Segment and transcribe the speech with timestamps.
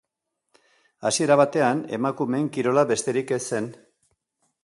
[1.09, 3.71] Hasiera batean emakumeen kirola besterik ez zen.